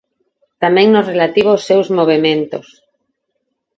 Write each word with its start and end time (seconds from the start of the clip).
Tamén 0.63 0.87
no 0.91 1.01
relativo 1.11 1.49
aos 1.51 1.63
seus 1.69 1.87
movementos. 1.97 2.67